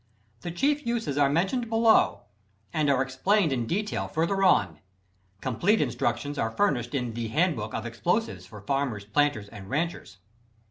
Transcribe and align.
The 0.39 0.49
chief 0.49 0.83
uses 0.83 1.19
are 1.19 1.29
mentioned 1.29 1.69
below 1.69 2.21
and 2.73 2.89
are 2.89 3.03
explained 3.03 3.53
in 3.53 3.67
detail 3.67 4.07
further 4.07 4.43
on. 4.43 4.79
Complete 5.41 5.79
instructions 5.79 6.39
are 6.39 6.49
furnished 6.49 6.95
in 6.95 7.13
the 7.13 7.27
"Handbook 7.27 7.75
of 7.75 7.85
Explosives 7.85 8.47
for 8.47 8.61
Farmers, 8.61 9.05
Planters 9.05 9.47
and 9.49 9.69
Ranchers." 9.69 10.17